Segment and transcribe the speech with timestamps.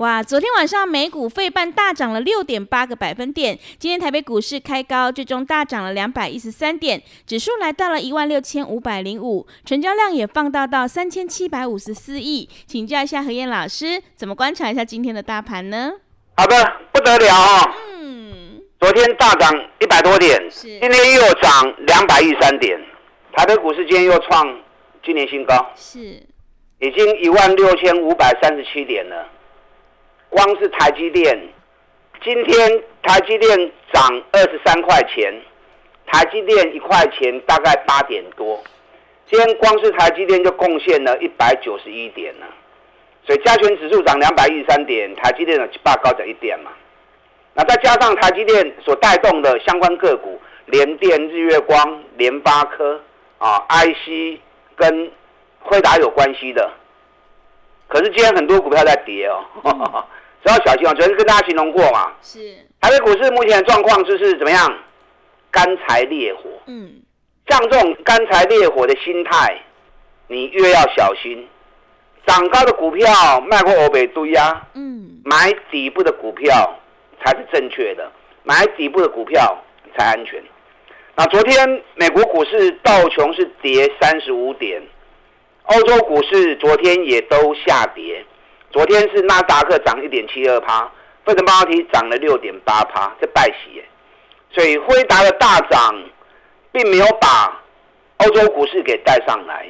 [0.00, 12.48] 哇，昨天晚上美股费半大涨了六点八个百分点，今天台北股市开高，最终大涨了两百一十三点，指数来到了一万六千五百零五，成交量也放大到三千七百五十四亿。
[12.66, 15.92] 请教一下何燕老师，怎么观察一下今天的大盘呢？
[16.38, 16.56] 好的，
[16.92, 17.74] 不得了啊！
[17.92, 22.80] 嗯，昨天大涨一百多点，今天又涨两百一十三点，
[23.36, 24.46] 台北股市今天又创
[25.04, 25.98] 今年新高，是，
[26.78, 29.28] 已经一万六千五百三十七点了。
[30.30, 31.38] 光是台积电，
[32.22, 35.34] 今天台积电涨二十三块钱，
[36.06, 38.62] 台积电一块钱大概八点多，
[39.28, 42.46] 今天光是台积电就贡献了一百九十一点了，
[43.26, 46.70] 所以加权指数涨两百一十三点，台积电的八高涨一点嘛，
[47.54, 53.00] 那再加上台积电所带动的相关个股，联电、日月光、联发科
[53.38, 54.38] 啊，IC
[54.76, 55.10] 跟
[55.58, 56.70] 辉达有关系的，
[57.88, 60.06] 可是今天很多股票在跌哦。
[60.44, 60.94] 只要小心哦！
[60.94, 62.38] 昨天跟大家形容过嘛，是
[62.80, 64.78] 台北股市目前的状况就是怎么样？
[65.50, 66.48] 干柴烈火。
[66.66, 66.92] 嗯，
[67.48, 69.60] 像这种干柴烈火的心态，
[70.28, 71.46] 你越要小心。
[72.26, 74.62] 涨高的股票卖过欧北堆呀。
[74.74, 76.78] 嗯，买底部的股票
[77.22, 78.10] 才是正确的，
[78.44, 79.58] 买底部的股票
[79.96, 80.42] 才安全。
[81.16, 84.80] 那昨天美国股市道琼是跌三十五点，
[85.64, 88.24] 欧洲股市昨天也都下跌。
[88.70, 90.88] 昨天是纳达克涨一点七二趴，
[91.24, 93.84] 费城半导体涨了六点八趴，这败喜耶
[94.52, 95.94] 所以辉达的大涨，
[96.70, 97.60] 并没有把
[98.18, 99.66] 欧洲股市给带上来，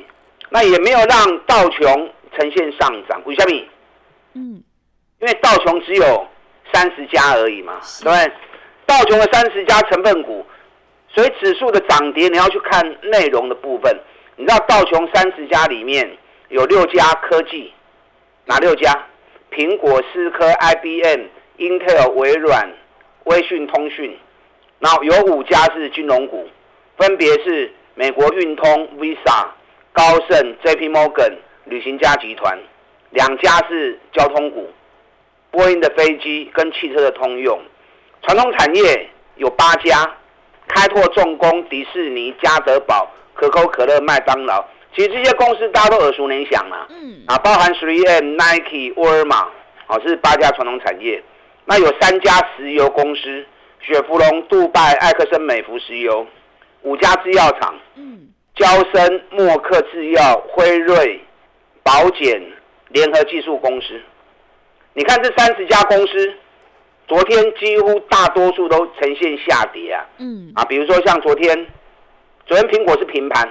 [0.50, 3.20] 那也没有让道琼呈现上涨。
[3.24, 3.56] 为什么？
[4.34, 4.62] 嗯，
[5.20, 6.26] 因为道琼只有
[6.72, 8.32] 三十家而已嘛，对不对？
[8.86, 10.44] 道琼的三十家成分股，
[11.08, 13.98] 所以指数的涨跌你要去看内容的部分。
[14.36, 16.10] 你知道道琼三十家里面
[16.48, 17.72] 有六家科技。
[18.50, 18.92] 哪六家？
[19.52, 21.20] 苹果、思科、IBM、
[21.56, 22.68] Intel、微软、
[23.26, 24.18] 微讯通讯，
[24.80, 26.48] 然后有五家是金融股，
[26.98, 29.46] 分别是美国运通、Visa、
[29.92, 31.34] 高盛、JP Morgan、
[31.66, 32.58] 旅行家集团，
[33.10, 34.68] 两家是交通股，
[35.52, 37.56] 波音的飞机跟汽车的通用。
[38.22, 40.12] 传统产业有八家，
[40.66, 44.64] 开拓重工、迪士尼、嘉德堡、可口可乐、麦当劳。
[44.94, 49.48] 其实这些公司大家都耳熟能详了，嗯，啊，包含 3M、Nike、沃尔玛，
[49.86, 51.22] 哦，是八家传统产业。
[51.64, 53.46] 那有三家石油公司：
[53.80, 56.26] 雪佛龙、杜拜、埃克森美孚石油；
[56.82, 61.20] 五家制药厂，嗯，交生、默克制药、辉瑞、
[61.84, 62.42] 保险、
[62.88, 64.00] 联合技术公司。
[64.94, 66.34] 你看这三十家公司，
[67.06, 71.66] 昨天几乎大多数都呈现下跌啊，嗯，啊，比如说像昨天，
[72.44, 73.48] 昨天苹果是平盘。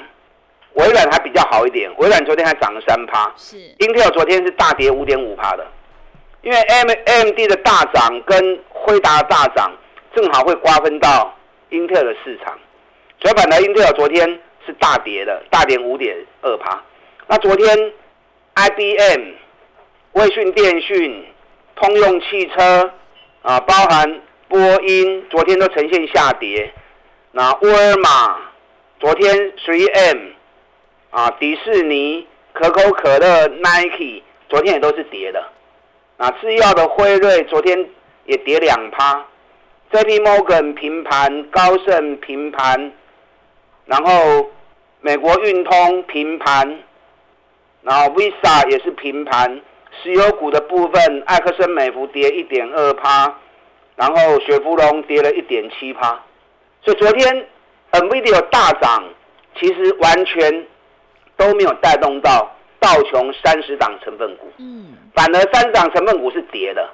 [1.52, 3.58] 好一点，微软昨天还涨了三趴，是。
[3.80, 5.66] Intel 昨天是大跌五点五趴的，
[6.44, 9.72] 因为 M M D 的大涨跟辉达大涨，
[10.14, 11.36] 正好会瓜分到
[11.72, 12.56] Intel 的市场，
[13.20, 16.80] 所以反而 Intel 昨天是大跌的，大跌五点二趴。
[17.26, 17.94] 那昨天
[18.54, 19.22] I B M、
[20.14, 21.26] 微讯电讯、
[21.76, 22.94] 通用汽车
[23.42, 26.72] 啊，包含波音，昨天都呈现下跌。
[27.32, 28.38] 那沃尔玛
[29.00, 29.36] 昨天
[29.66, 30.18] Three M。
[31.12, 35.44] 啊，迪士尼、可口可乐、Nike 昨天也都是跌的。
[36.18, 37.90] 啊，制药的辉瑞昨天
[38.26, 39.26] 也跌两趴
[39.92, 42.92] ，JP Morgan 平盘，高盛平盘，
[43.86, 44.48] 然后
[45.02, 46.80] 美国运通平盘，
[47.82, 49.62] 然后 Visa 也是平盘。
[50.04, 53.36] 石油股的部分，埃克森美孚跌一点二趴，
[53.96, 56.24] 然后雪佛龙跌了一点七趴。
[56.84, 57.48] 所以昨天
[57.94, 59.04] NVIDIA 大涨，
[59.60, 60.68] 其实完全。
[61.40, 66.88] 都没有带动到道琼三十档成分股，嗯，反而三十档成分股是跌的，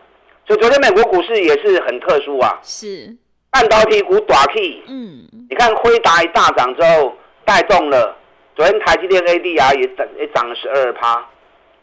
[0.48, 3.18] 所以昨天美国股市也是很特殊啊，是。
[3.50, 8.16] 半导体股短 K，嗯，你看辉达一大涨之后带动了，
[8.56, 11.26] 昨天台积电 ADR 也涨也涨了十二趴，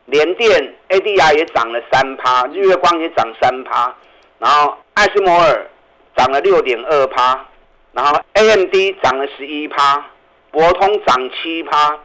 [0.05, 3.93] 联电 ADR 也涨了三趴，日月光也涨三趴，
[4.39, 5.67] 然后艾斯摩尔
[6.15, 7.45] 涨了六点二趴，
[7.93, 10.05] 然后 AMD 涨了十一趴，
[10.51, 11.99] 博通涨七趴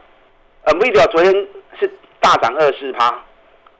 [0.68, 1.32] ，NVIDIA 昨天
[1.80, 3.22] 是大涨二四趴，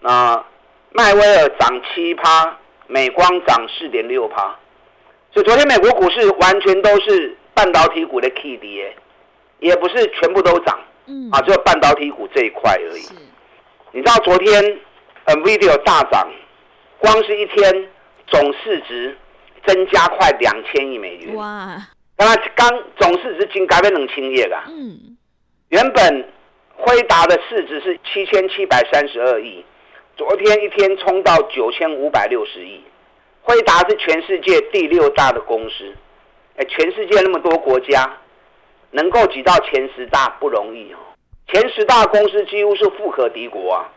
[0.01, 0.45] 那
[0.93, 2.57] 迈威尔涨七趴，
[2.87, 4.57] 美光涨四点六趴，
[5.33, 8.85] 所以昨天美国股市完全都是半导体股的 K D，
[9.59, 13.03] 也不是全部都涨，嗯，啊，只有半导体股这一块而已。
[13.93, 14.79] 你知道昨天
[15.27, 16.29] NVIDIA 大涨，
[16.99, 17.89] 光是一天
[18.27, 19.17] 总市值
[19.67, 21.77] 增加快两千亿美元，哇！
[22.17, 22.27] 刚
[22.57, 25.17] 刚总市值仅改变冷清业啦，嗯，
[25.69, 26.29] 原本
[26.79, 29.65] 辉达的市值是七千七百三十二亿。
[30.17, 32.81] 昨天一天冲到九千五百六十亿，
[33.43, 35.93] 辉达是全世界第六大的公司，
[36.57, 38.17] 哎，全世界那么多国家，
[38.93, 40.99] 能够挤到前十大不容易哦。
[41.49, 43.89] 前十大公司几乎是富可敌国啊。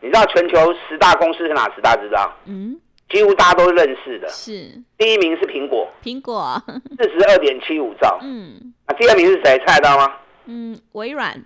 [0.00, 1.94] 你知道全球十大公司是哪十大？
[1.96, 2.32] 知道？
[2.46, 2.76] 嗯，
[3.08, 4.28] 几乎大家都认识的。
[4.28, 4.68] 是。
[4.98, 6.60] 第一名是苹果，苹果
[6.98, 8.18] 四十二点七五兆。
[8.22, 8.74] 嗯。
[8.86, 9.58] 啊第二名是谁？
[9.64, 10.12] 猜得到吗？
[10.46, 11.40] 嗯，微软。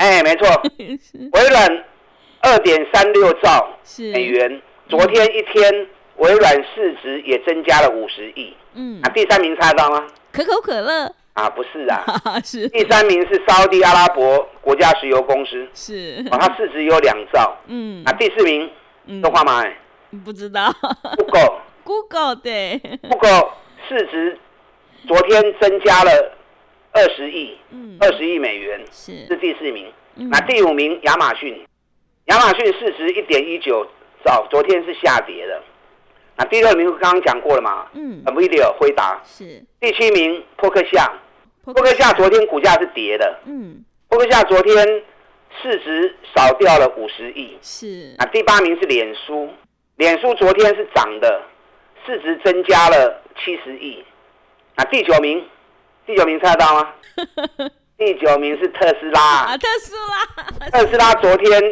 [0.00, 0.48] 哎，没错，
[1.32, 1.84] 微软。
[2.42, 3.68] 二点三六兆
[4.14, 5.86] 美元，昨天一天
[6.16, 8.56] 微软市值也增加了五十亿。
[8.72, 10.06] 嗯，啊，第三名猜到吗？
[10.32, 11.04] 可口可乐
[11.34, 12.02] 啊，不是啊，
[12.42, 17.54] 是第三名是沙地阿拉伯国家石油公司，是啊，它市值有两兆。
[17.66, 18.70] 嗯，啊，第四名
[19.22, 19.62] 都花吗？
[20.24, 20.72] 不知道。
[21.18, 23.50] Google，Google 对，Google
[23.86, 24.38] 市值
[25.06, 26.10] 昨天增加了
[27.00, 29.90] 二十亿，嗯，二十亿美元是是第四名。
[30.14, 31.58] 那第五名亚马逊。
[32.26, 33.84] 亚马逊市值一点一九
[34.22, 35.62] 早，昨天是下跌的。
[36.36, 37.86] 那第六名刚刚讲过了嘛？
[37.94, 41.10] 嗯，NVIDIA 回答是第七名，波克夏，
[41.64, 43.40] 波克夏昨天股价是跌的。
[43.46, 45.02] 嗯，波克夏昨天
[45.62, 47.56] 市值少掉了五十亿。
[47.62, 49.48] 是啊，第八名是脸书，
[49.96, 51.42] 脸书昨天是涨的，
[52.06, 54.04] 市值增加了七十亿。
[54.76, 55.44] 啊，第九名，
[56.10, 56.88] 第九名猜得到吗？
[57.96, 61.62] 第九名是特斯拉啊，特斯拉，特斯拉昨天。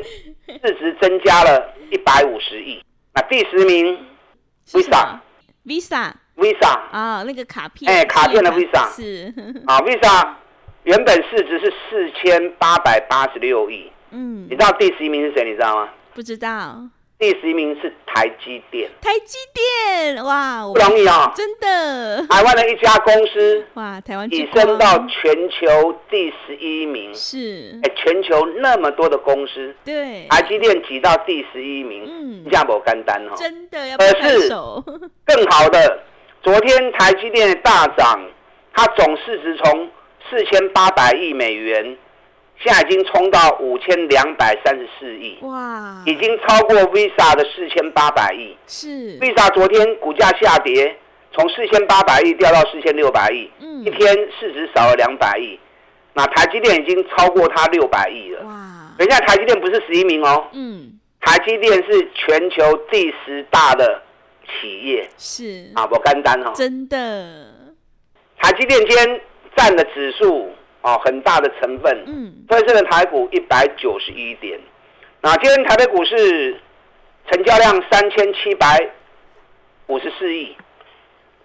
[0.51, 2.83] 市值增加了一百五十亿。
[3.13, 3.99] 那第十名
[4.67, 9.27] ，Visa，Visa，Visa 啊，那个卡片，哎，卡片的 Visa 是
[9.67, 10.27] 啊，Visa
[10.85, 13.93] 原本市值是四千八百八十六亿。
[14.11, 15.45] 嗯，你知道第十一名是谁？
[15.45, 15.91] 你知道吗？
[16.15, 16.81] 不知道。
[17.19, 22.25] 第十一名是台积电，台积电哇，不容易啊，真的。
[22.29, 27.77] 台湾的一家公司哇，台湾已升到全球第十一名，是。
[27.83, 34.13] 哎，全球那么多的公司，对，台积电挤到第十一名，嗯，这样不干单哦，真的要拍
[34.49, 34.81] 手。
[35.27, 35.99] 更好的，
[36.41, 38.21] 昨天台积电大涨，
[38.73, 39.91] 它总市值从
[40.31, 41.97] 四千八百亿美元。
[42.61, 48.57] 现在已经冲到五千两百三十四亿，哇，已经超过 Visa 的四千八百亿。
[48.67, 48.89] 是
[49.21, 50.99] Visa 昨天股价下跌，
[51.33, 55.59] 从四千八百亿掉到四千六百亿，嗯，一天市值少了两百亿。
[56.15, 58.43] 那台积电已经超过它六百亿了。
[58.45, 64.03] 哇，等一下，台积电不是十一名哦，嗯，台积电是全球第十大的
[64.49, 65.09] 企业。
[65.17, 67.55] 是啊，我干单哦，真的，
[68.41, 69.21] 台积电今天
[69.55, 70.51] 占的指数。
[70.89, 74.59] 哦，很大的成分，嗯，推升的台股一百九十一点。
[75.21, 76.59] 那今天台北股市
[77.31, 78.79] 成交量三千七百
[79.89, 80.57] 五十四亿，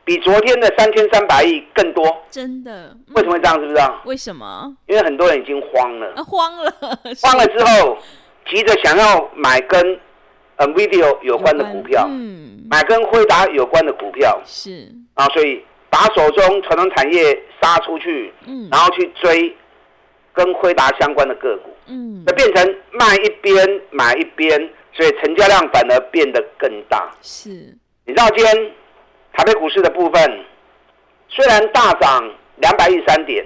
[0.05, 2.23] 比昨天的三千三百亿更多。
[2.29, 2.95] 真的？
[3.15, 3.59] 为什么会这样？
[3.59, 4.01] 知不知道？
[4.05, 4.73] 为什么？
[4.87, 6.23] 因为很多人已经慌了。
[6.23, 6.71] 慌了，
[7.21, 7.97] 慌了之后，
[8.49, 9.99] 急着想要买跟
[10.55, 15.61] 呃 video 有关的股票，嗯，买跟辉达有关的股票，是啊，所以。
[15.93, 19.55] 把手中传统产业杀出去，嗯，然后去追
[20.33, 24.49] 跟辉达相关的个股，嗯，那变成卖一边买一边，
[24.91, 27.11] 所以成交量反而变得更大。
[27.21, 27.49] 是，
[28.05, 28.71] 你知道今天
[29.33, 30.45] 台北股市的部分
[31.29, 33.45] 虽然大涨两百一十三点，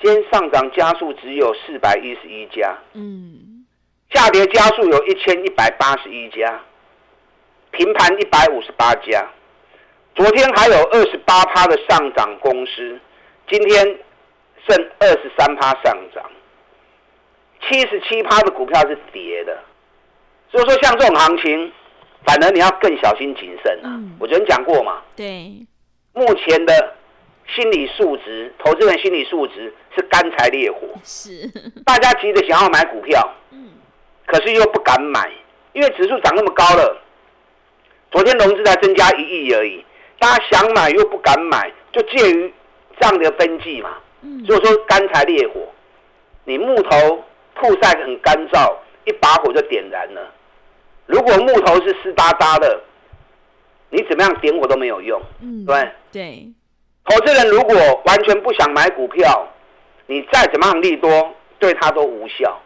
[0.00, 3.66] 今天上涨加速只有四百一十一家，嗯，
[4.14, 6.60] 下跌加速有一千一百八十一家，
[7.72, 9.28] 平盘一百五十八家。
[10.16, 12.98] 昨天还有二十八趴的上涨公司，
[13.50, 13.84] 今天
[14.66, 16.24] 剩二十三趴上涨，
[17.68, 19.62] 七十七趴的股票是跌的。
[20.50, 21.70] 所以说，像这种行情，
[22.24, 24.00] 反而你要更小心谨慎啊。
[24.18, 25.52] 我昨天讲过嘛，对，
[26.14, 26.94] 目前的
[27.54, 31.46] 心理素质，投资人心理素质是干柴烈火，是
[31.84, 33.68] 大家急着想要买股票，嗯，
[34.24, 35.30] 可是又不敢买，
[35.74, 37.02] 因为指数涨那么高了。
[38.10, 39.84] 昨天融资才增加一亿而已。
[40.18, 42.52] 大家想买又不敢买，就介于
[42.98, 43.90] 这样的分际嘛。
[44.46, 45.60] 所以说干柴烈火，
[46.44, 50.32] 你木头曝晒很干燥，一把火就点燃了。
[51.06, 52.80] 如果木头是湿哒哒的，
[53.90, 55.20] 你怎么样点火都没有用。
[55.40, 56.52] 嗯，对对。
[57.04, 59.46] 投资人如果完全不想买股票，
[60.06, 62.60] 你再怎么样利多，对他都无效。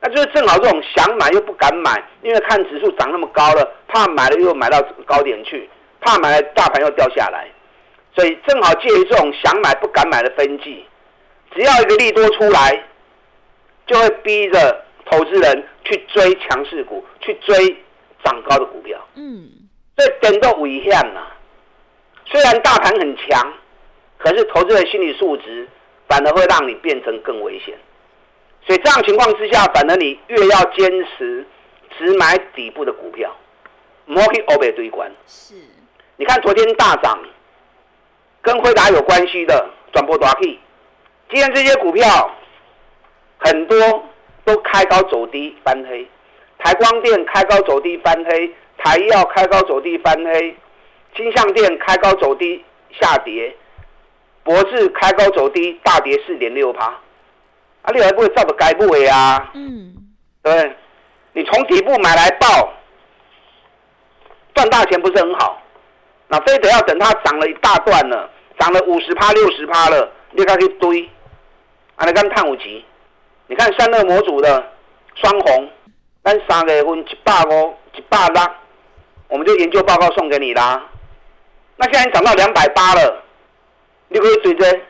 [0.00, 5.68] 那就是正好这种想买又不敢买，因为看指数涨那么高了，怕买了又买到高点去，
[6.00, 7.48] 怕买了大盘又掉下来，
[8.14, 10.84] 所以正好介于这种想买不敢买的分际，
[11.54, 12.84] 只要一个利多出来，
[13.86, 17.76] 就会逼着投资人去追强势股，去追
[18.24, 18.98] 涨高的股票。
[19.14, 19.48] 嗯，
[19.96, 21.36] 这等到危险啊。
[22.26, 23.52] 虽然大盘很强，
[24.18, 25.68] 可是投资人心理素质
[26.08, 27.76] 反而会让你变成更危险。
[28.66, 31.44] 所以这样情况之下，反而你越要坚持
[31.98, 33.34] 只买底部的股票，
[34.04, 35.10] 莫去欧北堆关。
[35.26, 35.54] 是，
[36.20, 37.18] 你看昨天大涨，
[38.42, 40.58] 跟辉达有关系的转播大 K，
[41.30, 42.30] 今天这些股票
[43.38, 44.04] 很多
[44.44, 46.06] 都开高走低翻黑，
[46.58, 50.54] 台光电开高走低翻黑，台药开高走低翻黑，
[51.16, 52.62] 金相电开高走低
[53.00, 53.56] 下跌，
[54.42, 56.84] 博智开高走低大跌四点六趴。
[57.80, 59.50] 啊，你还不会照着该不会啊？
[59.54, 59.96] 嗯，
[60.42, 60.76] 对，
[61.32, 62.74] 你从底部买来报，
[64.52, 65.56] 赚大钱不是很好？
[66.30, 71.08] 那非得要等它涨了一大段了，涨了五十趴、六十趴了，你才去堆。
[71.96, 72.84] 啊，你看碳五级，
[73.48, 74.64] 你看散热模组的
[75.16, 75.68] 双红，
[76.22, 78.40] 咱三月份一百五、一百六，
[79.28, 80.82] 我们就研究报告送给你啦。
[81.76, 83.22] 那现在涨到两百八了，
[84.08, 84.80] 你可以追着。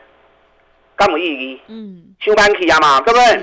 [0.95, 1.61] 干有意义？
[1.67, 3.41] 嗯，休班期啊嘛，对不对？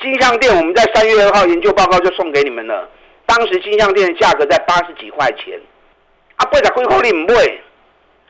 [0.00, 2.88] 金相店我们在三月二号研究报告就送给你们了。
[3.26, 5.60] 当时金相店的价格在八十几块钱，
[6.40, 7.34] 啊，八十几块你唔买，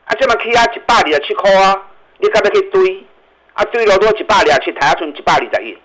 [0.03, 1.81] 啊，这么起啊一百二十七块啊，
[2.17, 3.05] 你可不可以堆？
[3.53, 5.77] 啊，堆了多一百二十七，台下存一百二十一，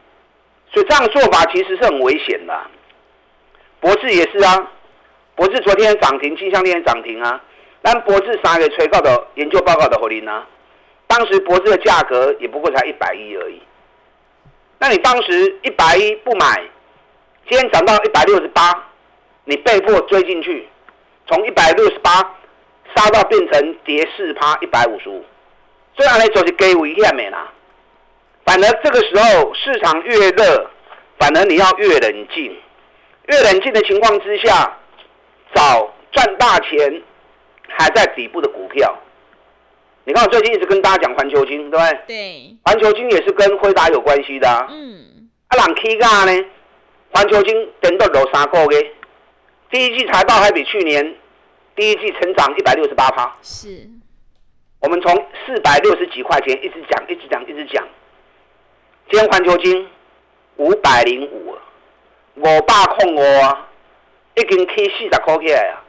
[0.73, 2.61] 所以这样做法其实是很危险的。
[3.79, 4.73] 博智也是啊，
[5.37, 7.41] 博智昨天涨停，金相店涨停啊，
[7.81, 10.45] 但博智三月催告的研究报告的合理呢？
[11.07, 13.63] 当时博士的价格也不过才一百一而已，
[14.79, 16.61] 那你当时一百一不买，
[17.49, 18.85] 今天涨到一百六十八，
[19.45, 20.69] 你被迫追进去，
[21.27, 22.11] 从一百六十八
[22.95, 25.25] 杀到变成跌四趴一百五十五，
[25.97, 27.53] 这样呢就是给危险没啦。
[28.45, 30.71] 反而这个时候市场越热，
[31.19, 32.57] 反而你要越冷静，
[33.27, 34.79] 越冷静的情况之下，
[35.55, 37.03] 找赚大钱
[37.69, 38.97] 还在底部的股票。
[40.05, 42.01] 你看，我最近一直跟大家讲环球金，对不对？
[42.07, 42.57] 对。
[42.65, 44.49] 环球金也是跟辉达有关系的。
[44.71, 45.29] 嗯。
[45.49, 46.45] 啊，朗 K 价呢？
[47.13, 48.93] 环球金等到六三个月，
[49.71, 51.15] 第一季财报还比去年
[51.75, 53.37] 第一季成长一百六十八趴。
[53.43, 53.89] 是。
[54.81, 57.83] 我们从四百六十几块钱一直讲，一直讲，一直讲。
[59.11, 59.89] 今天环球金
[60.57, 61.57] 五百零五，
[62.37, 63.69] 五百控五啊，
[64.37, 65.83] 已经起四十块起来啊！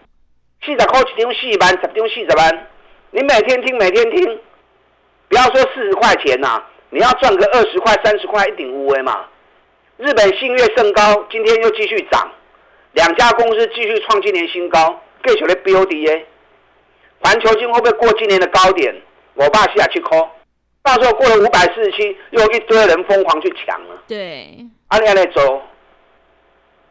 [0.66, 2.68] 四十块一张四万，十张四十万。
[3.12, 4.40] 你每天听，每天听，
[5.28, 9.26] 不要说四十块钱呐，你要赚个二十块、三十块一顶乌威嘛。
[9.98, 12.32] 日本信越升高，今天又继续涨，
[12.98, 16.24] 两家公司继续创今年新高，继续的 BOD
[17.20, 18.94] 环球金会不会过今年的高点？
[19.36, 20.28] 我爸西亚去 call，
[20.82, 24.02] 到时候过了五百四十七，又一堆人疯狂去抢了。
[24.08, 25.62] 对，阿里阿里走，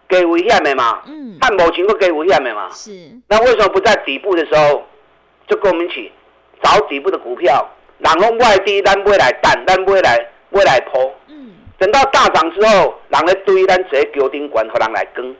[0.08, 1.02] 给危险的嘛？
[1.06, 2.68] 嗯，看某情会给危险的嘛？
[2.70, 2.92] 是。
[3.26, 4.84] 那为什么不在底部的时候？
[5.48, 6.12] 就跟我们一起
[6.62, 10.18] 找底部的股票，然后外低单不会来淡，单不会来
[10.50, 11.00] 不会来抛。
[11.26, 11.52] 嗯。
[11.78, 15.36] 等到大涨之后，人来堆单直接丢顶管和人来跟，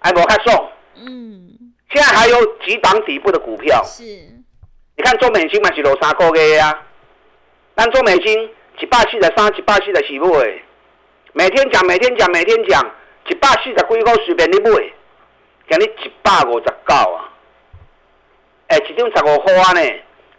[0.00, 0.70] 哎，无看送。
[0.96, 1.72] 嗯。
[1.90, 3.82] 现在还有几档底部的股票。
[3.84, 4.02] 是。
[4.02, 6.82] 你看中美金嘛是落三个月啊，
[7.74, 8.50] 但中美金
[8.80, 10.62] 一百四十三、一百四十四买，
[11.32, 12.82] 每天讲、每天讲、每天讲，
[13.28, 14.70] 一百四十几股随便你买，
[15.68, 17.30] 今日一百五十九啊。
[18.68, 19.80] 哎，一张十五块啊呢，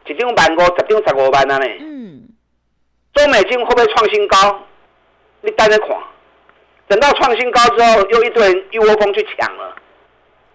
[0.05, 1.65] 一张万五，十张十五万啊呢。
[1.79, 2.27] 嗯。
[3.13, 4.63] 中美金会不会创新高？
[5.41, 5.89] 你等着看，
[6.87, 9.75] 等到创新高之后，又一堆人一窝蜂去抢了。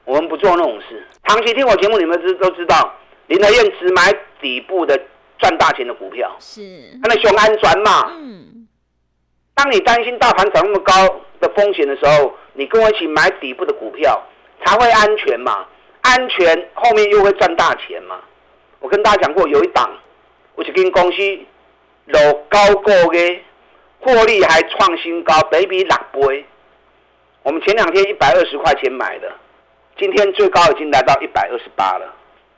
[0.05, 1.07] 我们不做那种事。
[1.25, 2.95] 长期听我节目，你们知都知道，
[3.29, 4.99] 林德燕只买底部的
[5.39, 6.35] 赚大钱的股票。
[6.41, 6.61] 是。
[7.03, 8.11] 他那熊安转嘛。
[8.19, 8.67] 嗯。
[9.55, 10.93] 当你担心大盘涨那么高
[11.39, 14.21] 的风险的时候，你跟我一起买底部的股票，
[14.65, 15.67] 才会安全嘛。
[16.01, 18.19] 安全后面又会赚大钱嘛？
[18.81, 19.89] 我跟大家讲过，有一档，
[20.57, 21.39] 我是跟公司
[22.07, 23.41] 落高过的，
[24.03, 26.45] 获利还创新高，比比六倍。
[27.45, 29.33] 我们前两天一百二十块钱买的，
[29.97, 32.15] 今天最高已经来到一百二十八了。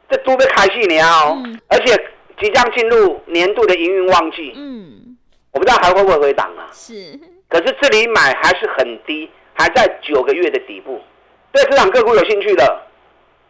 [0.09, 1.95] 这都被开戏年哦，而且
[2.41, 4.53] 即将进入年度的营运旺季。
[4.57, 5.17] 嗯，
[5.53, 6.69] 我不知道还会不会回档啊？
[6.73, 7.19] 是。
[7.49, 11.01] 可是这里买还是很低，还在九个月的底部。
[11.53, 12.83] 对市场个股有兴趣的。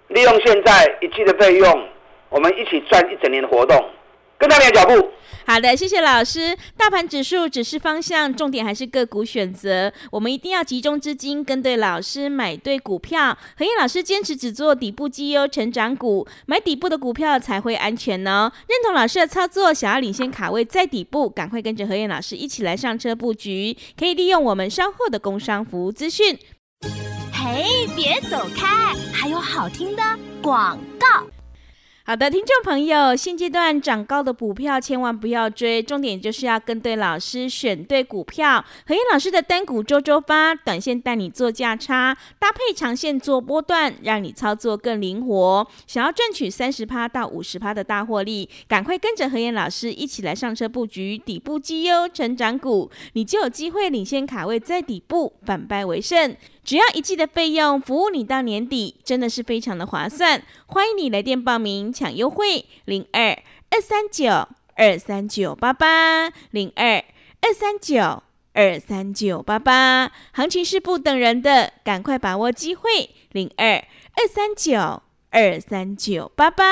[0.09, 1.89] 利用现在一季的费用，
[2.29, 3.83] 我们一起赚一整年的活动，
[4.47, 5.11] 跟上你的脚步。
[5.47, 6.57] 好的，谢谢老师。
[6.75, 9.93] 大盘指数只是方向，重点还是个股选择。
[10.11, 13.37] 我们一定要集中资金，跟对老师，买对股票。
[13.59, 18.51] 何燕老师坚持只做底部绩优成长股，买底部的股票才会安全呢。
[18.67, 23.77] 认同老师的操作，想要领先卡位在底部，赶快跟着何燕老师一起来上车布局。
[23.99, 26.39] 可以利用我们稍后的工商服务资讯。
[27.35, 30.03] 嘿，别走开，还有好听的
[30.41, 31.27] 广告。
[32.07, 38.63] 好的，听众朋友，现阶段涨高的股票千万不要追，重点就是要跟对老师，选对股票。
[38.87, 45.67] 何燕老师的单股周周发，短线带你做价差，搭配长线做波段，让你操作更灵活。
[45.87, 56.37] 想要赚取三十趴到五十趴的大获利，赶快跟着何燕老师一起来上车布局底部绩优成长股，你就有机会领先卡位在底部，反败为胜。
[56.65, 60.43] 只要一季的费用，服务你到年底，真的是非常的划算。
[60.65, 63.39] 欢迎你来电报名抢优惠，零二
[63.71, 67.05] 二三九二三九八八，零二
[67.43, 68.23] 二三九
[68.55, 70.11] 二三九八八。
[70.33, 73.75] 行情是不等人的，赶快把握机会，零二
[74.15, 75.03] 二三九
[75.33, 76.65] 二三九八八。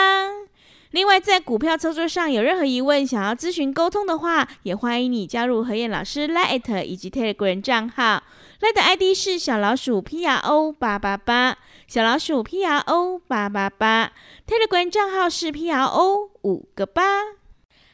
[0.92, 8.22] 另外，在股票操作上有任何疑问，想要咨询沟通的话，也欢迎你加入何燕老师 Line 以及 Telegram 账号。
[8.62, 14.12] 来的 ID 是小老鼠 P R O 八八八，小老鼠 P R O 八八八
[14.46, 17.02] ，Telegram 账号是 P R O 五个八。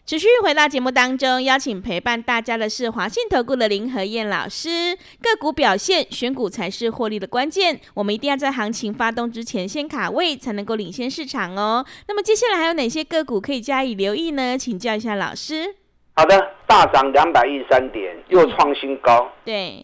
[0.05, 4.95] 持续回到节目当中，邀请陪伴大家的是华信投顾的林和燕老师。
[5.23, 7.81] 个股表现，选股才是获利的关键。
[7.95, 11.83] 我们一定要在行情发动之前先卡位，才能够领先市场哦。
[12.09, 14.59] 那么接下来还有哪些个股可以加以留意呢？
[14.59, 15.77] 请教一下老师。
[16.17, 19.33] 好的，大涨两百一十三点，又创新高。
[19.47, 19.83] 对。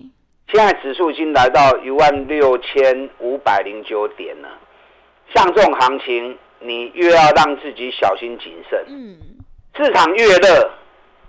[0.49, 4.49] 现在指数已经来到一万六千五百零九点了，
[5.35, 8.85] 像这种行情，你越要让自己小心谨慎。
[8.87, 9.17] 嗯，
[9.75, 10.71] 市场越热，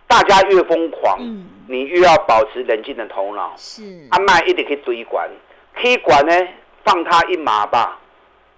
[0.05, 3.53] 大家越疯狂，嗯，你越要保持冷静的头脑。
[3.55, 5.27] 是，阿麦一定去追管，
[5.73, 6.47] 可管呢，
[6.83, 7.99] 放他一马吧。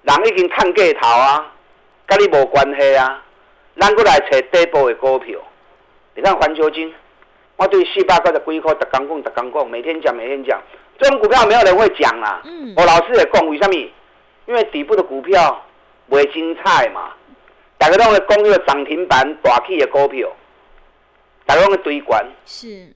[0.02, 1.54] 人已经探过头啊，
[2.06, 3.24] 跟你无关系啊。
[3.80, 5.40] 咱过来找底部的股票，
[6.16, 6.92] 你看环球金。
[7.58, 10.62] 我对四百块的龟壳特刚讲特刚讲，每天讲每天讲，
[11.00, 12.42] 这种股票没有人会讲啦。
[12.46, 12.74] 嗯。
[12.78, 13.76] 我老师也讲，为什么？
[14.46, 15.66] 因为底部的股票
[16.08, 17.14] 不精彩嘛。
[17.80, 20.32] 大家都会讲一个涨停板大起的股票，
[21.46, 22.26] 大家都会堆关。
[22.46, 22.92] 是。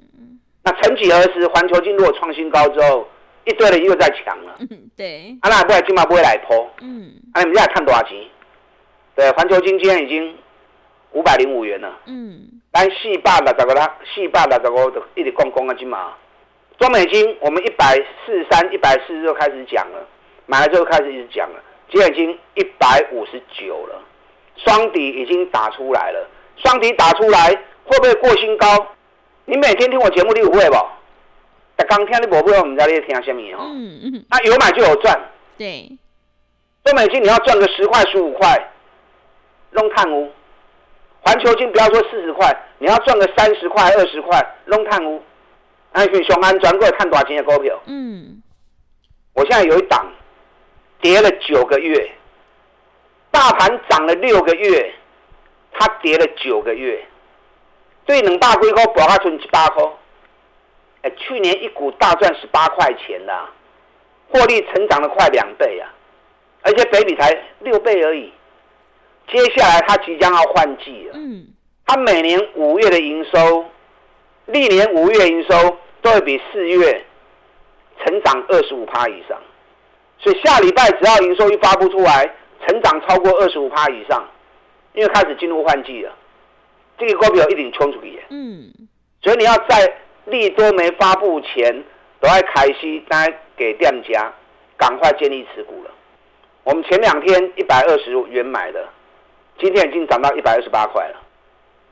[0.64, 3.08] 那曾几何时，环球金如果创新高之后，
[3.46, 4.56] 一堆人又在抢了。
[4.60, 5.36] 嗯，对。
[5.42, 6.70] 啊，那不会金嘛不会来破。
[6.82, 7.12] 嗯。
[7.34, 8.16] 啊，你们现在看多少钱？
[9.16, 10.36] 对，环球金今天已经
[11.14, 12.00] 五百零五元了。
[12.06, 12.61] 嗯。
[12.74, 16.14] 咱四百六十个啦，四百六十五就一直讲讲啊，金嘛。
[16.80, 20.08] 中美金我们一百四十三、一百四十就开始讲了，
[20.46, 24.02] 买了之后开始一直讲了，现在已经一百五十九了，
[24.56, 27.50] 双底已经打出来了，双底打出来
[27.84, 28.68] 会不会过新高？
[29.46, 30.76] 你每天听我节目你有会不？
[31.76, 33.70] 但刚听你不会，我们家你听什么哦？
[33.74, 34.26] 嗯嗯。
[34.30, 35.20] 那有买就有赚。
[35.58, 35.92] 对。
[36.86, 38.72] 中美金你要赚个十块、十五块，
[39.72, 40.32] 弄碳污。
[41.24, 45.24] 环球金不要说四十块，你要赚个三十块、二十块，弄探屋。
[45.92, 47.80] 哎，去雄安转过来看多少钱的股票？
[47.86, 48.42] 嗯，
[49.34, 50.12] 我现在有一档，
[51.00, 52.12] 跌了九个月，
[53.30, 54.94] 大盘涨了六个月，
[55.74, 57.06] 它跌了九个月，
[58.06, 59.84] 对两大龟壳保它存七八块。
[61.04, 63.46] 哎，去年一股大赚十八块钱的，
[64.30, 65.92] 获利成长了快两倍啊，
[66.62, 68.32] 而且北比才六倍而已。
[69.32, 71.14] 接下来它即将要换季了。
[71.16, 71.48] 嗯，
[71.86, 73.66] 它每年五月的营收，
[74.48, 77.02] 历年五月营收都会比四月
[78.04, 79.42] 成长二十五趴以上，
[80.20, 82.30] 所以下礼拜只要营收一发布出来，
[82.68, 84.30] 成长超过二十五趴以上，
[84.94, 86.14] 因为开始进入换季了，
[86.98, 88.22] 这个股票一定冲出去。
[88.30, 88.70] 嗯，
[89.22, 89.94] 所以你要在
[90.26, 91.84] 利多没发布前，
[92.20, 94.34] 都要开始单给店家
[94.76, 95.92] 赶快建立持股了。
[96.64, 98.90] 我们前两天一百二十元买的。
[99.62, 101.16] 今天已经涨到一百二十八块了，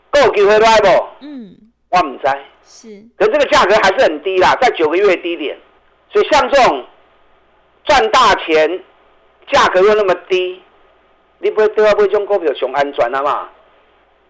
[0.09, 0.87] 够机会来不？
[1.21, 1.55] 嗯，
[1.89, 2.27] 我唔知。
[2.63, 5.55] 是，可这个价格还是很低啦，在九个月低点，
[6.11, 6.83] 所以像这种
[7.85, 8.83] 赚大钱，
[9.51, 10.61] 价格又那么低，
[11.37, 13.49] 你不会都要被这种股票熊安全了嘛？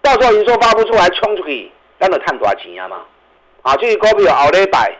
[0.02, 3.06] 到时候营收发不出来冲出去，咱就赚多少钱啊嘛？
[3.62, 4.93] 啊，这个股票后礼拜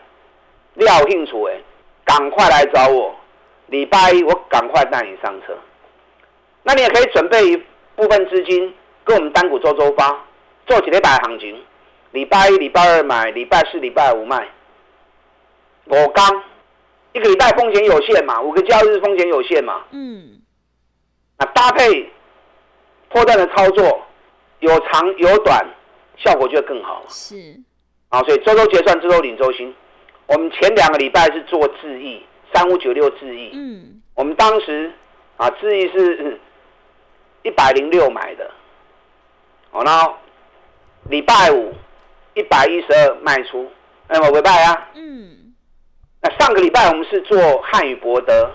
[0.76, 1.58] 你有兴趣的，
[2.06, 3.14] 赶快来找我，
[3.68, 5.54] 礼拜一我赶快带你上车。
[6.64, 7.62] 那你也可以准备。
[8.00, 10.26] 部分资金跟我们单股周周发，
[10.66, 11.62] 做几礼拜行情，
[12.12, 14.48] 礼拜一、礼拜二买，礼拜四、礼拜五卖。
[15.84, 16.44] 我刚
[17.12, 19.84] 一个礼拜风险有限嘛，五个交易日风险有限嘛。
[19.92, 20.40] 嗯。
[21.38, 22.10] 那搭配
[23.10, 24.02] 破断的操作，
[24.60, 25.66] 有长有短，
[26.16, 27.04] 效果就会更好。
[27.10, 27.60] 是，
[28.08, 29.76] 啊，所以周周结算，周周领周薪。
[30.28, 33.50] 我们前两个礼拜是做智易，三五九六智易。
[33.54, 34.90] 嗯，我们当时
[35.36, 36.40] 啊，智易是
[37.44, 38.52] 一百零六买的，
[39.72, 40.16] 哦，然后
[41.10, 41.74] 礼拜五
[42.34, 43.72] 一百一十二卖出，
[44.08, 44.90] 哎，我尾拜啊。
[44.96, 45.54] 嗯。
[46.22, 48.52] 那上个礼拜我们是做汉语博德，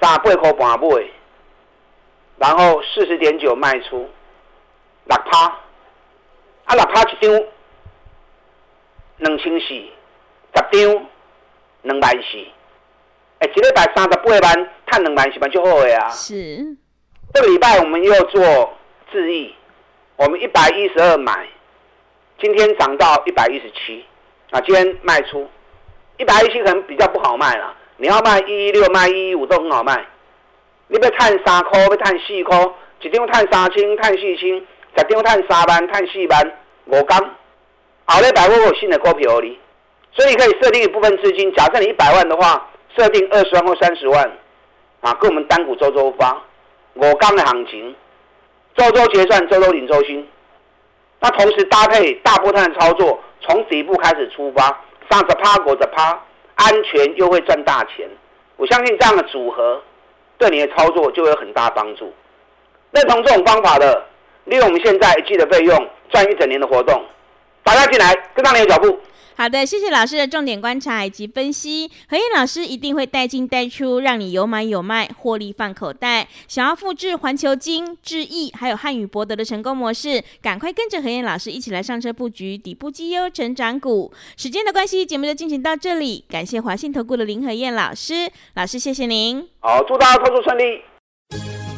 [0.00, 0.88] 三八块半买，
[2.38, 4.08] 然后四十点九卖出，
[5.04, 5.46] 六趴，
[6.64, 7.44] 啊六趴一张，
[9.18, 9.90] 两千四，十
[10.52, 11.06] 张
[11.82, 12.46] 两万四，
[13.40, 16.08] 哎，一礼拜三十八万，赚两万四万就好的啊。
[16.08, 16.76] 是。
[17.36, 18.72] 这个礼拜我们又做
[19.12, 19.54] 智易，
[20.16, 21.46] 我们一百一十二买，
[22.40, 24.02] 今天涨到一百一十七，
[24.52, 25.46] 啊，今天卖出。
[26.16, 30.02] 一百一十七可能比较不好卖了，你要卖一一六、卖一一五都很好卖。
[30.88, 32.58] 你不要赚三块，要赚四块，
[33.02, 34.56] 一张赚三千、赚四千，
[34.96, 36.52] 十张赚三万、赚四万，
[36.86, 37.20] 五刚。
[38.06, 39.60] 后礼拜我有新的股票哩，
[40.12, 41.52] 所以可以设定一部分资金。
[41.52, 44.24] 假设你一百万的话，设定二十万或三十万，
[45.02, 46.42] 啊，跟我们单股周周发，
[46.96, 47.94] 我刚的行情，
[48.76, 50.26] 周周结算，周周领周薪。
[51.20, 54.80] 那同时搭配大波段的操作，从底部开始出发。
[55.08, 56.20] 上着趴，裹着趴，
[56.56, 58.08] 安全又会赚大钱。
[58.56, 59.80] 我相信这样的组合，
[60.36, 62.12] 对你的操作就会有很大帮助。
[62.90, 64.04] 认同这种方法的，
[64.46, 67.04] 利用我们现在一季的费用，赚一整年的活动，
[67.62, 68.98] 大家进来跟上你的脚步。
[69.36, 71.90] 好的，谢谢老师的重点观察以及分析。
[72.08, 76.26] 何燕老师一定会带进带出，让你有买有卖，获利放口袋。
[76.48, 84.10] 想要复制环球金、智毅还有汉语博德的成功模式，赶快跟着何燕老师一起来上车布局底部绩优成长股。
[84.38, 86.24] 时间的关系，节目就进行到这里。
[86.30, 89.46] 感谢华信投顾的林何燕老师，老师谢谢您。
[89.60, 90.80] 好，祝大家操作顺利。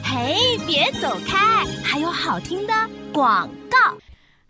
[0.05, 2.73] 嘿，别走开，还有好听的
[3.13, 3.99] 广告。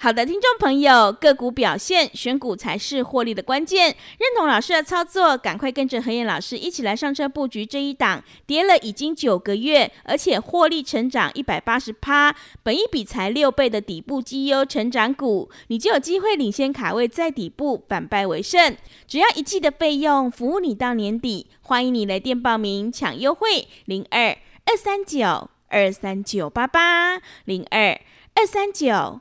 [0.00, 3.86] 好的，听众朋友，个股表现，选股才是获利的关键。
[3.86, 12.32] 认同老师的操作，赶快跟着何燕老师一起来上车布局这一档，跌了已经九个月，而且获利成长一百八十趴，
[12.62, 18.76] 本一比才六倍的底部绩优成长股，你就有机会领先卡位在底部，反败为胜。
[19.08, 21.48] 只要一季的费用，服务你到年底。
[21.62, 28.00] 欢迎你来电报名抢优惠，零二二三九二三九八八零二
[28.34, 29.20] 二三九。